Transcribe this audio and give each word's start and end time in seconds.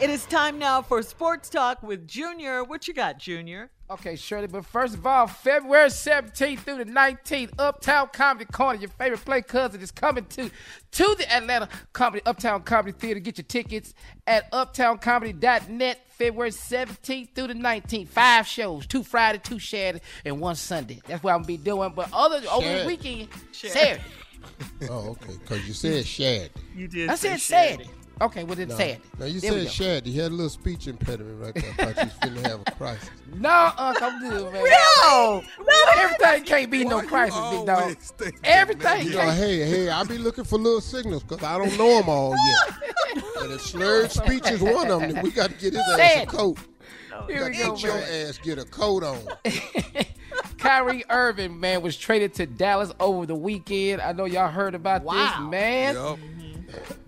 It 0.00 0.10
is 0.10 0.26
time 0.26 0.60
now 0.60 0.80
for 0.80 1.02
Sports 1.02 1.48
Talk 1.48 1.82
with 1.82 2.06
Junior. 2.06 2.62
What 2.62 2.86
you 2.86 2.94
got, 2.94 3.18
Junior? 3.18 3.68
Okay, 3.90 4.14
Shirley, 4.14 4.46
but 4.46 4.64
first 4.64 4.94
of 4.94 5.04
all, 5.04 5.26
February 5.26 5.88
17th 5.88 6.60
through 6.60 6.84
the 6.84 6.84
19th, 6.84 7.50
Uptown 7.58 8.08
Comedy 8.12 8.44
Corner, 8.44 8.78
your 8.78 8.90
favorite 8.90 9.24
play 9.24 9.42
cousin, 9.42 9.80
is 9.80 9.90
coming 9.90 10.24
to 10.26 10.50
to 10.92 11.14
the 11.18 11.32
Atlanta 11.34 11.68
Comedy 11.92 12.22
Uptown 12.26 12.62
Comedy 12.62 12.92
Theater. 12.92 13.18
Get 13.18 13.38
your 13.38 13.44
tickets 13.46 13.92
at 14.28 14.48
uptowncomedy.net, 14.52 16.00
February 16.10 16.50
17th 16.50 17.34
through 17.34 17.48
the 17.48 17.54
19th. 17.54 18.06
Five 18.06 18.46
shows, 18.46 18.86
two 18.86 19.02
Friday, 19.02 19.40
two 19.42 19.58
Saturday, 19.58 20.04
and 20.24 20.38
one 20.38 20.54
Sunday. 20.54 21.00
That's 21.08 21.24
what 21.24 21.32
I'm 21.32 21.38
gonna 21.38 21.48
be 21.48 21.56
doing. 21.56 21.92
But 21.96 22.10
other 22.12 22.40
over 22.52 22.78
the 22.82 22.86
weekend, 22.86 23.30
Saturday. 23.50 24.04
Oh, 24.88 25.10
okay. 25.10 25.32
Because 25.40 25.66
you 25.66 25.74
said 25.74 26.06
shad. 26.06 26.50
You 26.76 26.86
did. 26.86 27.10
I 27.10 27.16
said 27.16 27.40
Saturday. 27.40 27.90
Okay, 28.20 28.44
well 28.44 28.56
then 28.56 28.68
No, 28.68 28.76
Saturday. 28.76 29.00
no, 29.18 29.26
you 29.26 29.40
There 29.40 29.52
said 29.52 29.64
go. 29.64 29.68
shad. 29.70 30.06
You 30.06 30.22
had 30.22 30.32
a 30.32 30.34
little 30.34 30.50
speech 30.50 30.86
impediment 30.88 31.40
right 31.40 31.54
there. 31.54 31.70
I 31.88 31.92
thought 31.92 32.04
you 32.04 32.10
was 32.30 32.40
finna 32.42 32.46
have 32.50 32.60
a 32.66 32.70
crisis. 32.72 33.10
No, 33.34 33.72
Unc, 33.78 34.02
I'm 34.02 34.20
good, 34.20 34.52
man. 34.52 34.64
No, 34.64 35.42
Everything 35.98 36.44
can't 36.44 36.70
be 36.70 36.84
no 36.84 37.02
crisis, 37.02 37.38
big 37.50 37.66
dog. 37.66 37.96
Everything 38.44 39.06
You 39.06 39.12
know, 39.12 39.30
hey, 39.30 39.58
hey, 39.68 39.88
I 39.90 40.02
be 40.04 40.18
looking 40.18 40.44
for 40.44 40.58
little 40.58 40.80
signals 40.80 41.22
because 41.22 41.42
I 41.44 41.58
don't 41.58 41.76
know 41.78 41.98
them 41.98 42.08
all 42.08 42.34
yet. 42.36 42.74
and 43.42 43.52
if 43.52 43.60
slurred 43.62 44.10
speech 44.10 44.50
is 44.50 44.60
one 44.60 44.90
of 44.90 45.00
them, 45.00 45.22
we 45.22 45.30
got 45.30 45.50
to 45.50 45.56
get 45.56 45.72
his 45.74 45.82
ass 45.82 45.96
Say 45.96 46.18
a 46.18 46.22
it. 46.22 46.28
coat. 46.28 46.58
Here 47.28 47.44
we 47.46 47.50
Get 47.56 47.66
go, 47.66 47.76
your 47.76 47.96
ass 47.98 48.38
get 48.42 48.58
a 48.58 48.64
coat 48.64 49.02
on. 49.02 49.18
Kyrie 50.58 51.04
Irving, 51.10 51.58
man, 51.58 51.82
was 51.82 51.96
traded 51.96 52.34
to 52.34 52.46
Dallas 52.46 52.92
over 53.00 53.26
the 53.26 53.34
weekend. 53.34 54.00
I 54.02 54.12
know 54.12 54.24
y'all 54.24 54.48
heard 54.50 54.74
about 54.74 55.02
this, 55.04 55.38
man. 55.50 55.94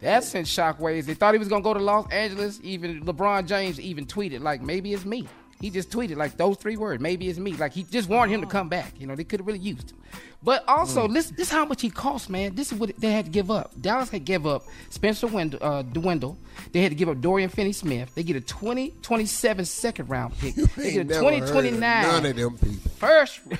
That 0.00 0.24
sent 0.24 0.46
shockwaves. 0.46 1.04
They 1.04 1.14
thought 1.14 1.34
he 1.34 1.38
was 1.38 1.48
gonna 1.48 1.62
go 1.62 1.74
to 1.74 1.80
Los 1.80 2.10
Angeles. 2.10 2.60
Even 2.62 3.02
LeBron 3.04 3.46
James 3.46 3.78
even 3.80 4.06
tweeted 4.06 4.40
like, 4.40 4.62
"Maybe 4.62 4.92
it's 4.94 5.04
me." 5.04 5.28
He 5.60 5.68
just 5.68 5.90
tweeted 5.90 6.16
like 6.16 6.38
those 6.38 6.56
three 6.56 6.78
words, 6.78 7.02
"Maybe 7.02 7.28
it's 7.28 7.38
me." 7.38 7.52
Like 7.52 7.72
he 7.74 7.82
just 7.82 8.08
wanted 8.08 8.32
him 8.32 8.40
to 8.40 8.46
come 8.46 8.70
back. 8.70 8.94
You 8.98 9.06
know, 9.06 9.14
they 9.14 9.24
could 9.24 9.40
have 9.40 9.46
really 9.46 9.58
used 9.58 9.90
him. 9.90 9.98
But 10.42 10.66
also, 10.66 11.06
listen, 11.06 11.36
this 11.36 11.48
is 11.48 11.52
how 11.52 11.66
much 11.66 11.82
he 11.82 11.90
cost, 11.90 12.30
man. 12.30 12.54
This 12.54 12.72
is 12.72 12.78
what 12.78 12.96
they 12.98 13.12
had 13.12 13.26
to 13.26 13.30
give 13.30 13.50
up. 13.50 13.72
Dallas 13.78 14.08
had 14.08 14.22
to 14.22 14.24
give 14.24 14.46
up 14.46 14.64
Spencer 14.88 15.26
Wendell, 15.26 15.58
uh, 15.62 15.82
Dwindle. 15.82 16.38
They 16.72 16.80
had 16.80 16.90
to 16.92 16.94
give 16.94 17.10
up 17.10 17.20
Dorian 17.20 17.50
Finney-Smith. 17.50 18.14
They 18.14 18.22
get 18.22 18.36
a 18.36 18.40
2027 18.40 19.66
second 19.66 20.08
round 20.08 20.38
pick. 20.38 20.54
They 20.54 20.92
get 20.92 21.00
a 21.02 21.04
never 21.04 21.24
heard 21.26 21.42
of 21.42 21.48
2029 21.48 21.80
None 21.80 22.24
of 22.26 22.36
them 22.36 22.56
people. 22.56 22.90
first. 22.96 23.40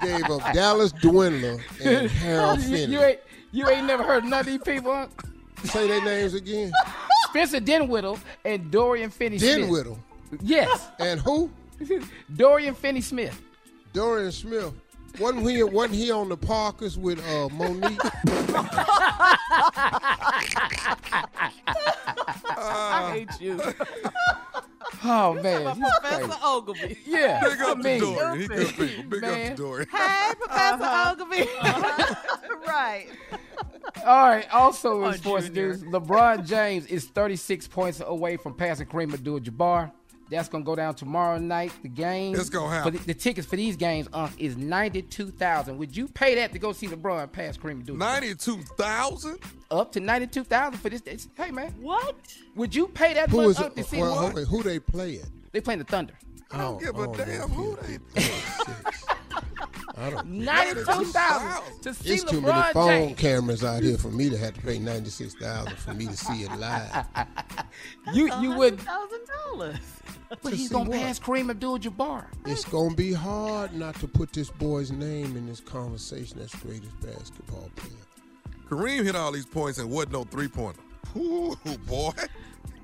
Gave 0.00 0.24
up 0.30 0.52
Dallas 0.54 0.92
Dwindler 0.92 1.58
and 1.84 2.10
Harold 2.10 2.62
Finney. 2.62 2.92
you 2.94 3.00
ain't 3.02 3.20
you 3.52 3.68
ain't 3.68 3.86
never 3.86 4.02
heard 4.02 4.24
none 4.24 4.40
of 4.40 4.46
these 4.46 4.62
people. 4.62 5.08
Say 5.64 5.88
their 5.88 6.02
names 6.04 6.34
again. 6.34 6.72
Spencer 7.28 7.60
Dinwiddie 7.60 8.14
and 8.44 8.70
Dorian 8.70 9.10
Finney-Smith. 9.10 9.98
Yes, 10.40 10.88
And 10.98 11.20
who? 11.20 11.50
Dorian 12.36 12.74
Finney-Smith. 12.74 13.40
Dorian 13.92 14.32
Smith. 14.32 14.72
Wasn't 15.18 15.48
he, 15.48 15.62
wasn't 15.62 15.96
he 15.96 16.10
on 16.12 16.28
the 16.28 16.36
Parkers 16.36 16.96
with 16.96 17.18
uh, 17.18 17.48
Mo'Nique? 17.48 17.98
I 22.56 23.10
hate 23.12 23.40
you. 23.40 23.60
Oh 25.02 25.34
man, 25.34 25.80
Professor. 25.80 26.32
Oglevee. 26.42 26.98
Yeah, 27.06 27.40
Big 27.42 27.60
up 27.60 27.78
to 27.78 27.82
mean, 27.82 28.00
Dorian. 28.00 28.40
He 28.40 28.46
good 28.48 28.68
people. 28.68 29.04
Big 29.04 29.24
up 29.24 29.30
Man. 29.30 29.50
to 29.50 29.62
Dorian. 29.62 29.88
Hey, 29.90 30.32
Professor 30.38 30.82
uh-huh. 30.84 31.14
Oglevee. 31.14 31.48
Uh-huh. 31.60 32.14
right. 32.66 33.06
All 34.04 34.28
right. 34.28 34.52
Also, 34.52 35.04
in 35.04 35.14
sports 35.14 35.48
news, 35.50 35.82
LeBron 35.82 36.46
James 36.46 36.86
is 36.86 37.06
36 37.06 37.68
points 37.68 38.02
away 38.04 38.36
from 38.36 38.54
passing 38.54 38.86
Kareem 38.86 39.12
Abdul-Jabbar. 39.12 39.90
That's 40.30 40.48
gonna 40.48 40.64
go 40.64 40.76
down 40.76 40.94
tomorrow 40.94 41.38
night. 41.38 41.72
The 41.82 41.88
game. 41.88 42.34
It's 42.36 42.48
gonna 42.48 42.68
For 42.68 42.74
happen. 42.74 42.92
the, 42.94 42.98
the 43.06 43.14
tickets 43.14 43.46
for 43.48 43.56
these 43.56 43.76
games, 43.76 44.08
Unc, 44.12 44.32
is 44.38 44.56
92,000. 44.56 45.76
Would 45.76 45.96
you 45.96 46.06
pay 46.08 46.36
that 46.36 46.52
to 46.52 46.58
go 46.58 46.72
see 46.72 46.86
LeBron 46.86 47.32
pass 47.32 47.56
Kareem 47.56 47.80
Abdul-Jabbar? 47.80 47.98
Ninety-two 47.98 48.62
thousand. 48.78 49.38
Up 49.70 49.90
to 49.92 50.00
92,000 50.00 50.78
for 50.78 50.88
this. 50.88 51.00
it's- 51.02 51.28
Hey 51.36 51.50
man, 51.50 51.72
What? 51.80 52.16
would 52.54 52.74
you 52.74 52.86
pay 52.88 53.14
that 53.14 53.28
Who 53.30 53.38
much 53.38 53.46
is 53.50 53.58
Unc, 53.58 53.74
to 53.74 53.82
see 53.84 53.98
Well, 53.98 54.30
LeBron? 54.32 54.46
who 54.46 54.62
they 54.62 54.78
playing? 54.78 55.26
They 55.52 55.60
playing 55.60 55.78
the 55.80 55.84
Thunder. 55.84 56.14
I 56.52 56.58
don't 56.58 56.80
give 56.80 56.96
a 56.96 57.00
oh, 57.00 57.10
oh, 57.10 57.14
damn 57.14 57.48
who 57.48 57.76
they. 57.82 57.98
I 59.96 60.10
don't. 60.10 60.26
92,000 60.30 61.82
to 61.82 61.94
see 61.94 62.14
It's 62.14 62.24
too 62.24 62.40
many 62.40 62.72
phone 62.72 62.88
James. 62.88 63.18
cameras 63.20 63.62
out 63.64 63.82
here 63.82 63.98
for 63.98 64.08
me 64.08 64.30
to 64.30 64.36
have 64.38 64.54
to 64.54 64.60
pay 64.62 64.78
ninety 64.78 65.10
six 65.10 65.34
thousand 65.34 65.76
for 65.78 65.94
me 65.94 66.06
to 66.06 66.16
see 66.16 66.42
it 66.44 66.50
live. 66.58 67.06
You 68.12 68.32
you 68.40 68.52
would, 68.56 68.80
Thousand 68.80 69.20
dollars. 69.46 69.76
but 70.42 70.52
he's 70.52 70.68
gonna 70.70 70.90
what? 70.90 70.98
pass 71.00 71.18
Kareem 71.18 71.50
Abdul-Jabbar. 71.50 72.26
It's 72.46 72.64
gonna 72.64 72.94
be 72.94 73.12
hard 73.12 73.74
not 73.74 73.94
to 73.96 74.08
put 74.08 74.32
this 74.32 74.50
boy's 74.50 74.90
name 74.92 75.36
in 75.36 75.46
this 75.46 75.60
conversation 75.60 76.38
as 76.40 76.54
greatest 76.54 76.98
basketball 77.00 77.70
player. 77.76 77.92
Kareem 78.68 79.04
hit 79.04 79.16
all 79.16 79.32
these 79.32 79.46
points 79.46 79.78
and 79.78 79.90
wasn't 79.90 80.12
no 80.12 80.24
three-pointer. 80.24 80.80
Ooh, 81.16 81.56
boy. 81.86 82.12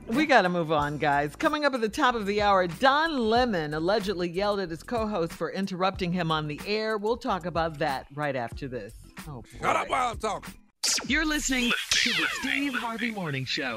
We 0.09 0.25
got 0.27 0.43
to 0.43 0.49
move 0.49 0.71
on, 0.71 0.99
guys. 0.99 1.35
Coming 1.35 1.65
up 1.65 1.75
at 1.75 1.81
the 1.81 1.89
top 1.89 2.15
of 2.15 2.27
the 2.27 2.41
hour, 2.41 2.67
Don 2.69 3.19
Lemon 3.19 3.75
allegedly 3.75 4.29
yelled 4.29 4.61
at 4.61 4.71
his 4.71 4.82
co 4.85 5.06
host 5.06 5.32
for 5.32 5.50
interrupting 5.50 6.12
him 6.12 6.31
on 6.31 6.47
the 6.47 6.61
air. 6.67 6.97
We'll 6.97 7.17
talk 7.17 7.44
about 7.44 7.79
that 7.81 8.06
right 8.15 8.37
after 8.37 8.69
this. 8.69 8.94
Oh, 9.29 9.43
boy. 9.43 9.49
Shut 9.61 9.77
up 9.77 9.89
while 9.89 10.11
I'm 10.12 10.19
talking. 10.19 10.55
You're 11.09 11.25
listening 11.27 11.73
to 11.91 12.11
the 12.11 12.27
Steve 12.41 12.75
Harvey 12.75 13.11
Morning 13.11 13.44
Show. 13.44 13.77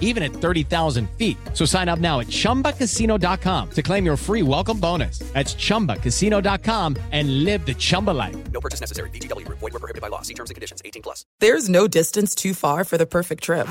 even 0.00 0.22
at 0.24 0.32
30,000 0.32 1.08
feet. 1.10 1.36
So 1.54 1.64
sign 1.64 1.88
up 1.88 2.00
now 2.00 2.18
at 2.20 2.26
chumbacasino.com 2.26 3.70
to 3.70 3.82
claim 3.82 4.04
your 4.04 4.16
free 4.16 4.42
welcome 4.42 4.80
bonus. 4.80 5.20
That's 5.32 5.54
chumbacasino.com 5.54 6.96
and 7.12 7.44
live 7.44 7.64
the 7.64 7.74
Chumba 7.74 8.10
life. 8.10 8.36
No 8.50 8.60
purchase 8.60 8.80
necessary. 8.80 9.10
VGW, 9.10 9.46
void, 9.46 9.72
were 9.72 9.78
prohibited 9.78 10.02
by 10.02 10.08
law. 10.08 10.22
See 10.22 10.34
terms 10.34 10.50
and 10.50 10.56
conditions 10.56 10.82
18 10.84 11.02
plus. 11.02 11.24
There's 11.38 11.68
no 11.68 11.86
distance 11.86 12.34
too 12.34 12.54
far 12.54 12.82
for 12.84 12.98
the 12.98 13.06
perfect 13.06 13.44
trip. 13.44 13.68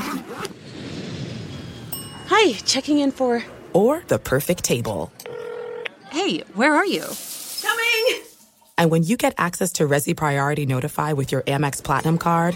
Hi, 2.27 2.53
checking 2.63 2.99
in 2.99 3.11
for. 3.11 3.43
Or 3.73 4.03
the 4.07 4.19
perfect 4.19 4.63
table. 4.63 5.11
Hey, 6.11 6.39
where 6.53 6.75
are 6.75 6.85
you? 6.85 7.03
Coming! 7.61 8.23
And 8.77 8.89
when 8.91 9.03
you 9.03 9.17
get 9.17 9.33
access 9.37 9.73
to 9.73 9.83
Resy 9.87 10.15
Priority 10.15 10.65
Notify 10.65 11.13
with 11.13 11.31
your 11.31 11.41
Amex 11.43 11.83
Platinum 11.83 12.17
card. 12.17 12.55